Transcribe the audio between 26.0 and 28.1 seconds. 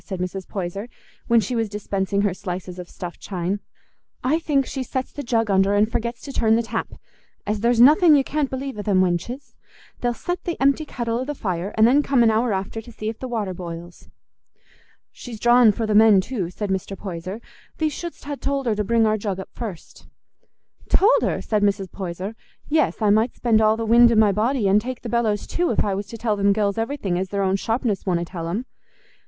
to tell them gells everything as their own sharpness